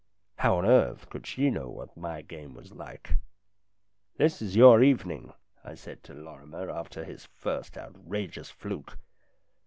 [0.37, 3.17] How on earth could she know what my game was like?"
[4.17, 5.31] This is your evening,"
[5.63, 8.97] I said to Lorrimer after his first outrageous fluke.